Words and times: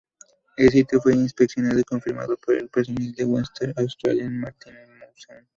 El 0.57 0.71
sitio 0.71 0.99
fue 0.99 1.13
inspeccionado 1.13 1.77
y 1.79 1.83
confirmado 1.83 2.35
por 2.37 2.55
el 2.55 2.69
personal 2.69 3.11
del 3.11 3.27
Western 3.27 3.71
Australian 3.77 4.35
Maritime 4.39 4.87
Museum. 4.97 5.45